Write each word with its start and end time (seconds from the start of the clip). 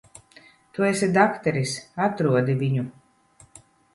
Tu 0.77 0.85
esi 0.87 1.09
dakteris. 1.17 1.75
Atrodi 2.07 2.57
viņu. 2.65 2.87